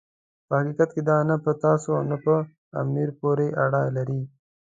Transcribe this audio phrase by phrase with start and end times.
[0.47, 2.35] په حقیقت کې دا نه په تاسو او نه په
[2.81, 4.21] امیر پورې اړه لري.